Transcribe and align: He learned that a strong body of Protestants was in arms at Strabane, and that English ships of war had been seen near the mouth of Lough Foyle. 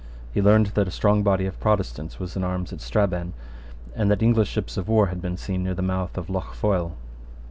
He 0.33 0.41
learned 0.41 0.65
that 0.73 0.87
a 0.87 0.89
strong 0.89 1.21
body 1.21 1.45
of 1.45 1.59
Protestants 1.59 2.17
was 2.19 2.35
in 2.35 2.43
arms 2.43 2.73
at 2.73 2.81
Strabane, 2.81 3.33
and 3.95 4.09
that 4.09 4.23
English 4.23 4.49
ships 4.49 4.75
of 4.75 4.87
war 4.89 5.05
had 5.13 5.21
been 5.21 5.37
seen 5.37 5.63
near 5.63 5.75
the 5.75 5.83
mouth 5.83 6.17
of 6.17 6.27
Lough 6.27 6.53
Foyle. 6.53 6.93